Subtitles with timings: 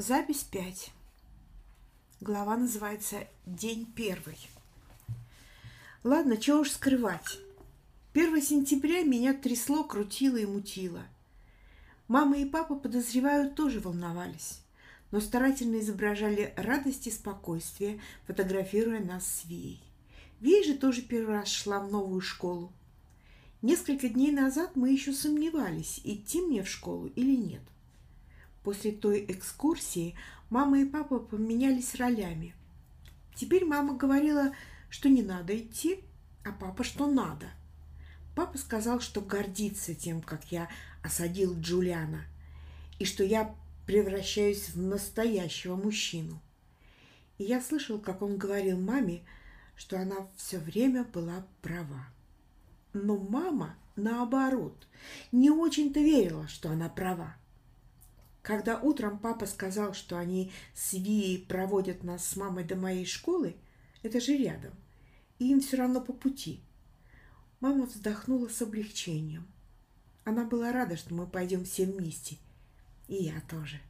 [0.00, 0.92] Запись 5.
[2.22, 4.38] Глава называется «День первый».
[6.04, 7.38] Ладно, чего уж скрывать.
[8.14, 11.02] 1 сентября меня трясло, крутило и мутило.
[12.08, 14.62] Мама и папа, подозревают, тоже волновались,
[15.10, 19.82] но старательно изображали радость и спокойствие, фотографируя нас с Вией.
[20.40, 22.72] Вия же тоже первый раз шла в новую школу.
[23.60, 27.60] Несколько дней назад мы еще сомневались, идти мне в школу или нет–
[28.62, 30.14] После той экскурсии
[30.50, 32.54] мама и папа поменялись ролями.
[33.34, 34.52] Теперь мама говорила,
[34.90, 36.00] что не надо идти,
[36.44, 37.46] а папа, что надо.
[38.34, 40.68] Папа сказал, что гордится тем, как я
[41.02, 42.24] осадил Джулиана,
[42.98, 43.54] и что я
[43.86, 46.40] превращаюсь в настоящего мужчину.
[47.38, 49.22] И я слышал, как он говорил маме,
[49.76, 52.06] что она все время была права.
[52.92, 54.86] Но мама, наоборот,
[55.32, 57.34] не очень-то верила, что она права.
[58.42, 63.56] Когда утром папа сказал, что они с Вией проводят нас с мамой до моей школы,
[64.02, 64.72] это же рядом,
[65.38, 66.60] и им все равно по пути.
[67.60, 69.46] Мама вздохнула с облегчением.
[70.24, 72.36] Она была рада, что мы пойдем все вместе.
[73.08, 73.80] И я тоже.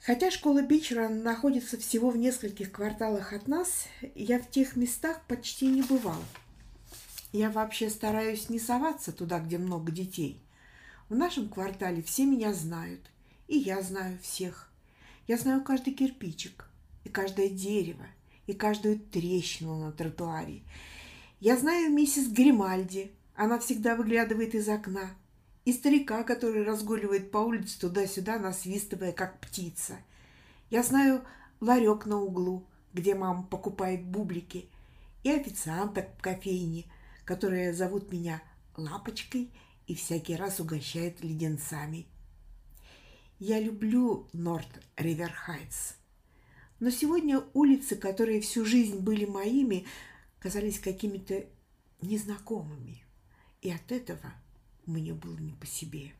[0.00, 5.66] Хотя школа Бичера находится всего в нескольких кварталах от нас, я в тех местах почти
[5.66, 6.22] не бывал.
[7.32, 10.43] Я вообще стараюсь не соваться туда, где много детей.
[11.10, 13.00] В нашем квартале все меня знают,
[13.46, 14.70] и я знаю всех.
[15.26, 16.66] Я знаю каждый кирпичик,
[17.04, 18.06] и каждое дерево,
[18.46, 20.62] и каждую трещину на тротуаре.
[21.40, 25.10] Я знаю миссис Гримальди, она всегда выглядывает из окна,
[25.66, 29.98] и старика, который разгуливает по улице туда-сюда, насвистывая, как птица.
[30.70, 31.22] Я знаю
[31.60, 34.70] ларек на углу, где мама покупает бублики,
[35.22, 36.86] и официанток в кофейне,
[37.26, 38.42] которые зовут меня
[38.78, 39.50] Лапочкой–
[39.86, 42.06] и всякий раз угощает леденцами.
[43.38, 45.94] Я люблю Норт Ривер Хайтс.
[46.80, 49.86] Но сегодня улицы, которые всю жизнь были моими,
[50.38, 51.44] казались какими-то
[52.00, 53.02] незнакомыми.
[53.62, 54.32] И от этого
[54.86, 56.12] мне было не по себе.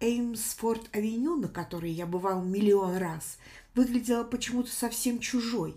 [0.00, 3.38] Эймсфорд-авеню, на которой я бывал миллион раз,
[3.74, 5.76] выглядела почему-то совсем чужой.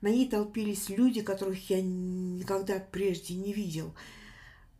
[0.00, 3.94] На ней толпились люди, которых я никогда прежде не видел–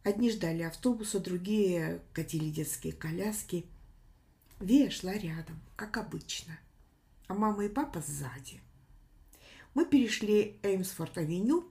[0.05, 3.65] Одни ждали автобуса, другие катили детские коляски.
[4.59, 6.59] Вея шла рядом, как обычно,
[7.29, 8.61] а мама и папа сзади.
[9.75, 11.65] Мы перешли Эймсфорд-авеню,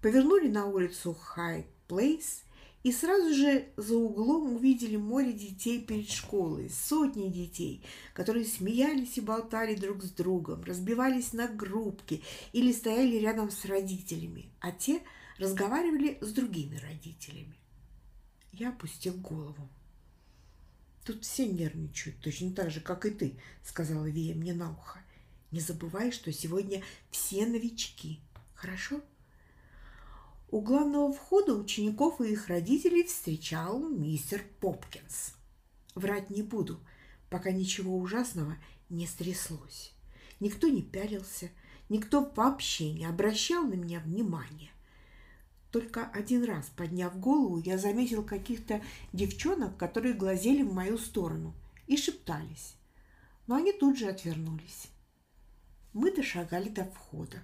[0.00, 2.44] повернули на улицу Хай-Плейс
[2.84, 7.82] и сразу же за углом увидели море детей перед школой, сотни детей,
[8.12, 14.48] которые смеялись и болтали друг с другом, разбивались на группки или стояли рядом с родителями,
[14.60, 15.02] а те
[15.38, 17.56] разговаривали с другими родителями.
[18.56, 19.68] Я опустил голову.
[21.04, 25.00] Тут все нервничают, точно так же, как и ты, сказала Вия мне на ухо.
[25.50, 28.20] Не забывай, что сегодня все новички.
[28.54, 29.00] Хорошо?
[30.50, 35.34] У главного входа учеников и их родителей встречал мистер Попкинс.
[35.96, 36.78] Врать не буду,
[37.30, 38.56] пока ничего ужасного
[38.88, 39.92] не стряслось.
[40.38, 41.50] Никто не пялился,
[41.88, 44.70] никто вообще не обращал на меня внимания.
[45.74, 48.80] Только один раз, подняв голову, я заметил каких-то
[49.12, 51.52] девчонок, которые глазели в мою сторону
[51.88, 52.76] и шептались.
[53.48, 54.86] Но они тут же отвернулись.
[55.92, 57.42] Мы дошагали до входа.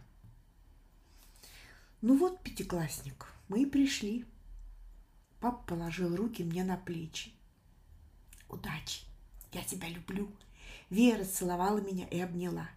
[2.02, 4.24] Ну вот, пятиклассник, мы и пришли.
[5.40, 7.32] Папа положил руки мне на плечи.
[8.48, 9.06] Удачи,
[9.52, 10.30] я тебя люблю.
[10.88, 12.70] Вера целовала меня и обняла.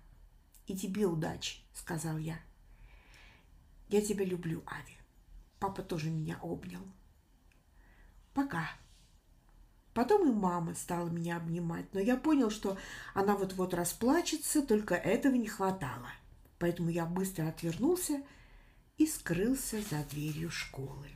[0.66, 2.40] И тебе удачи, сказал я.
[3.90, 4.98] Я тебя люблю, Ави.
[5.64, 6.82] Папа тоже меня обнял.
[8.34, 8.70] Пока.
[9.94, 12.78] Потом и мама стала меня обнимать, но я понял, что
[13.14, 16.10] она вот-вот расплачется, только этого не хватало.
[16.60, 18.22] Поэтому я быстро отвернулся
[18.98, 21.08] и скрылся за дверью школы.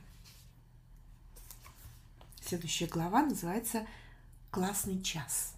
[2.40, 3.86] Следующая глава называется
[4.50, 5.56] «Классный час».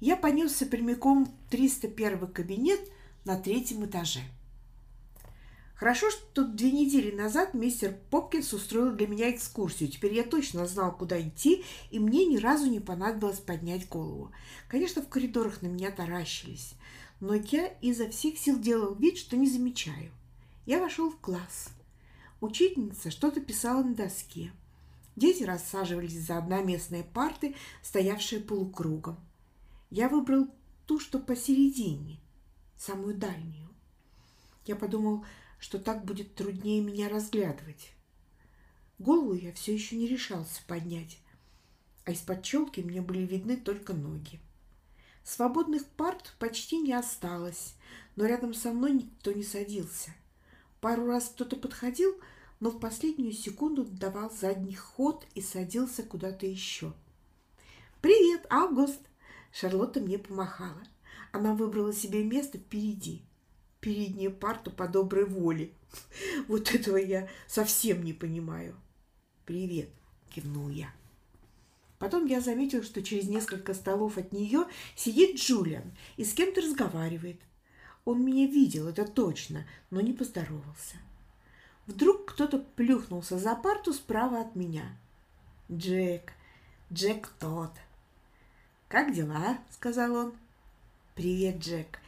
[0.00, 2.80] Я понесся прямиком в 301 кабинет
[3.24, 4.22] на третьем этаже–
[5.78, 9.88] Хорошо, что две недели назад мистер Попкинс устроил для меня экскурсию.
[9.88, 14.32] Теперь я точно знал, куда идти, и мне ни разу не понадобилось поднять голову.
[14.66, 16.74] Конечно, в коридорах на меня таращились,
[17.20, 20.10] но я изо всех сил делал вид, что не замечаю.
[20.66, 21.70] Я вошел в класс.
[22.40, 24.50] Учительница что-то писала на доске.
[25.14, 27.54] Дети рассаживались за одноместные парты,
[27.84, 29.16] стоявшие полукругом.
[29.90, 30.48] Я выбрал
[30.86, 32.18] ту, что посередине,
[32.76, 33.68] самую дальнюю.
[34.66, 35.24] Я подумал,
[35.58, 37.92] что так будет труднее меня разглядывать.
[38.98, 41.18] Голову я все еще не решался поднять.
[42.04, 44.40] а из-под челки мне были видны только ноги.
[45.24, 47.74] Свободных парт почти не осталось,
[48.16, 50.14] но рядом со мной никто не садился.
[50.80, 52.18] Пару раз кто-то подходил,
[52.60, 56.94] но в последнюю секунду давал задний ход и садился куда-то еще.
[58.00, 59.00] «Привет, Август!»
[59.52, 60.82] Шарлотта мне помахала.
[61.30, 63.22] Она выбрала себе место впереди.
[63.80, 65.70] Переднюю парту по доброй воле.
[66.48, 68.74] Вот этого я совсем не понимаю.
[69.44, 69.88] «Привет!»–
[70.30, 70.92] кивнул я.
[71.98, 77.40] Потом я заметил, что через несколько столов от нее сидит Джулиан и с кем-то разговаривает.
[78.04, 80.96] Он меня видел, это точно, но не поздоровался.
[81.86, 84.96] Вдруг кто-то плюхнулся за парту справа от меня.
[85.70, 86.32] Джек,
[86.92, 87.72] Джек тот.
[88.88, 90.34] «Как дела?»– сказал он.
[91.14, 91.98] «Привет, Джек».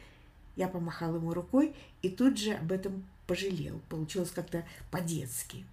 [0.55, 3.79] Я помахал ему рукой и тут же об этом пожалел.
[3.89, 5.65] Получилось как-то по-детски.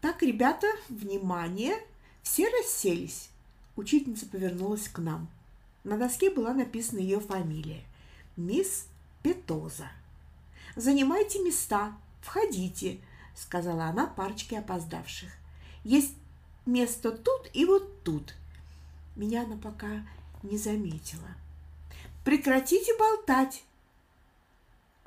[0.00, 1.74] «Так, ребята, внимание!»
[2.22, 3.30] Все расселись.
[3.76, 5.28] Учительница повернулась к нам.
[5.84, 7.82] На доске была написана ее фамилия.
[8.36, 8.86] Мисс
[9.22, 9.88] Петоза.
[10.76, 13.00] «Занимайте места, входите»,—
[13.34, 15.30] сказала она парочке опоздавших.
[15.82, 16.14] «Есть
[16.66, 18.34] место тут и вот тут».
[19.16, 20.06] Меня она пока
[20.42, 21.28] не заметила.
[22.24, 23.64] «Прекратите болтать!»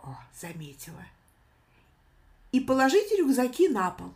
[0.03, 1.05] О, заметила.
[2.51, 4.13] «И положите рюкзаки на пол».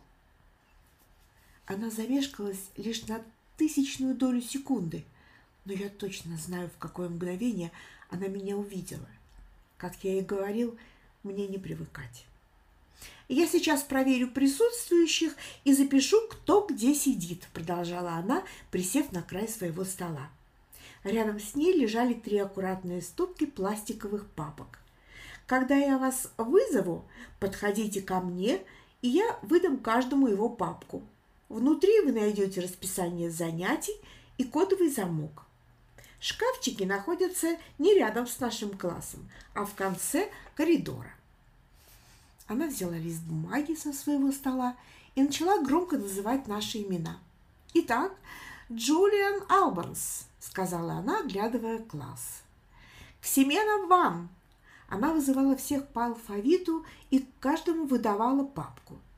[1.66, 3.22] Она замешкалась лишь на
[3.56, 5.04] тысячную долю секунды,
[5.64, 7.72] но я точно знаю, в какое мгновение
[8.10, 9.08] она меня увидела.
[9.76, 10.78] Как я и говорил,
[11.22, 12.26] мне не привыкать.
[13.28, 15.34] «Я сейчас проверю присутствующих
[15.64, 20.28] и запишу, кто где сидит»,– продолжала она, присев на край своего стола.
[21.04, 24.78] Рядом с ней лежали три аккуратные стопки пластиковых папок.
[25.48, 27.04] «Когда я вас вызову,
[27.40, 28.60] подходите ко мне,
[29.00, 31.02] и я выдам каждому его папку.
[31.48, 33.98] Внутри вы найдете расписание занятий
[34.36, 35.46] и кодовый замок.
[36.20, 41.14] Шкафчики находятся не рядом с нашим классом, а в конце коридора.
[42.46, 44.76] Она взяла лист бумаги со своего стола
[45.14, 47.18] и начала громко называть наши имена.
[47.72, 48.12] «Итак,
[48.70, 52.42] Джулиан Албанс»,— сказала она, оглядывая класс.
[53.22, 54.28] «Ксимена Ван».
[54.88, 58.98] Она вызывала всех по алфавиту и каждому выдавала папку–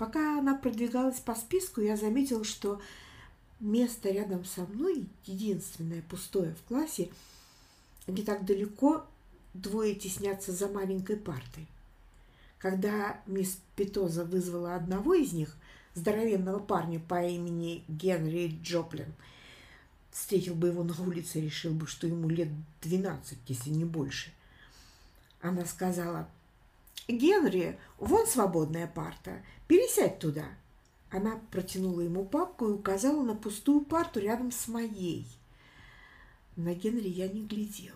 [0.00, 2.80] Пока она продвигалась по списку, я заметил, что
[3.60, 7.10] место рядом со мной, единственное пустое в классе,
[8.06, 9.04] не так далеко
[9.52, 11.66] двое теснятся за маленькой партой.
[12.58, 15.54] Когда мисс Питоза вызвала одного из них,
[15.92, 19.12] здоровенного парня по имени Генри Джоплин,
[20.10, 22.48] встретил бы его на улице, решил бы, что ему лет
[22.80, 24.32] 12, если не больше.
[25.40, 26.28] Она сказала–
[27.08, 30.44] «Генри, вон свободная парта, пересядь туда».
[31.10, 35.26] Она протянула ему папку и указала на пустую парту рядом с моей.
[36.54, 37.94] На Генри я не глядел.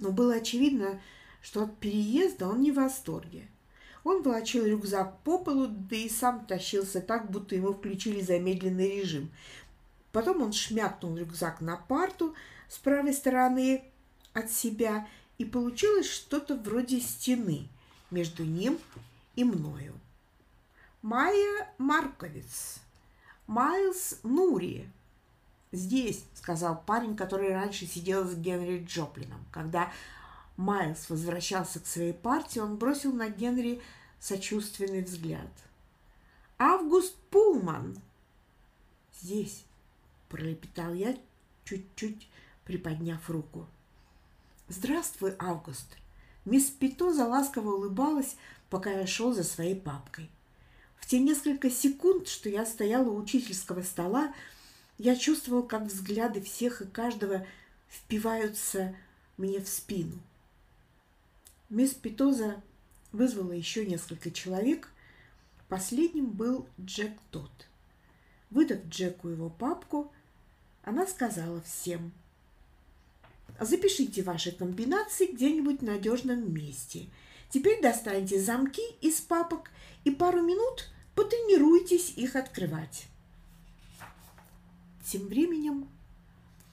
[0.00, 1.00] Но было очевидно,
[1.42, 3.46] что от переезда он не в восторге.
[4.04, 9.30] Он волочил рюкзак по полу, да и сам тащился так, будто ему включили замедленный режим.
[10.12, 12.34] Потом он шмякнул рюкзак на парту
[12.68, 13.84] с правой стороны
[14.32, 15.06] от себя,
[15.38, 17.68] и получилось что-то вроде стены–
[18.14, 18.78] между ним
[19.34, 19.92] и мною.
[21.02, 22.80] Майя Марковиц,
[23.46, 24.88] Майлз Нури.
[25.72, 29.44] Здесь, сказал парень, который раньше сидел с Генри Джоплином.
[29.50, 29.92] Когда
[30.56, 33.82] Майлз возвращался к своей партии, он бросил на Генри
[34.20, 35.50] сочувственный взгляд.
[36.56, 37.98] Август Пулман.
[39.20, 39.64] Здесь,
[40.28, 41.18] пролепетал я,
[41.64, 42.28] чуть-чуть
[42.64, 43.66] приподняв руку.
[44.68, 45.86] Здравствуй, Август.
[46.46, 48.36] Мисс Питоза ласково улыбалась,
[48.70, 50.30] пока я шел за своей папкой.
[50.96, 54.34] В те несколько секунд, что я стояла у учительского стола,
[54.96, 57.46] я чувствовал, как взгляды всех и каждого
[57.90, 58.96] впиваются
[59.36, 60.18] мне в спину.
[61.68, 62.62] Мисс Питоза
[63.12, 64.88] вызвала еще несколько человек.
[65.68, 67.50] Последним был Джек Тот.
[68.48, 70.10] Выдав Джеку его папку,
[70.84, 72.12] она сказала всем–
[73.60, 77.06] Запишите ваши комбинации где-нибудь в надежном месте.
[77.50, 79.70] Теперь достаньте замки из папок
[80.04, 83.06] и пару минут потренируйтесь их открывать.
[85.06, 85.88] Тем временем,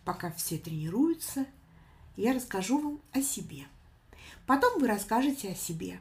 [0.05, 1.45] пока все тренируются,
[2.17, 3.65] я расскажу вам о себе.
[4.47, 5.99] Потом вы расскажете о себе.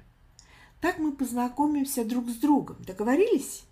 [0.80, 2.76] Так мы познакомимся друг с другом.
[2.84, 3.64] Договорились?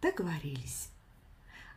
[0.00, 0.88] Договорились.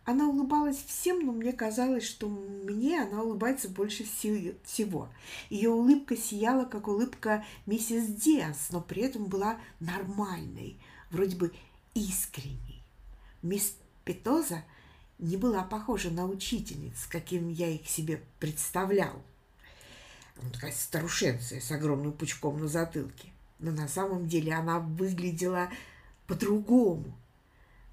[0.05, 5.09] Она улыбалась всем, но мне казалось, что мне она улыбается больше всего.
[5.49, 10.77] Ее улыбка сияла, как улыбка миссис Диас, но при этом была нормальной,
[11.09, 11.51] вроде бы
[11.95, 12.83] искренней.
[13.41, 14.63] Мисс Петоза
[15.17, 19.23] не была похожа на учительниц, каким я их себе представлял.
[20.39, 23.29] Она такая старушенция с огромным пучком на затылке.
[23.57, 25.71] Но на самом деле она выглядела
[26.27, 27.17] по-другому.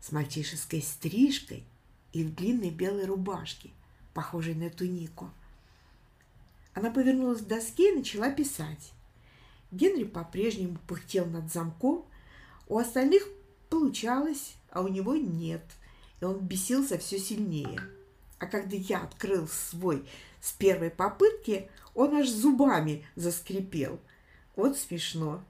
[0.01, 1.65] С мальчишеской стрижкой
[2.13, 3.71] и в длинной белой рубашке,
[4.15, 5.31] похожей на тунику.
[6.75, 8.93] Она повернулась к доске и начала писать.
[9.71, 12.05] Генри по-прежнему пыхтел над замком.
[12.69, 13.27] У остальных
[13.69, 15.65] получалось, а у него нет.
[16.21, 17.81] И он бесился все сильнее.
[18.39, 20.07] А когда я открыл свой
[20.41, 24.01] с первой попытки, он аж зубами заскрипел.
[24.57, 25.43] Вот смешно.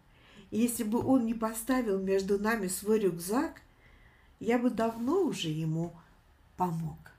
[0.51, 3.63] И если бы он не поставил между нами свой рюкзак,
[4.39, 5.97] я бы давно уже ему
[6.62, 7.11] помог.